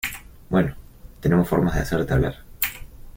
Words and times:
Bueno, 0.49 0.73
tenemos 1.19 1.47
formas 1.47 1.75
de 1.75 1.81
hacerte 1.81 2.11
hablar. 2.11 2.43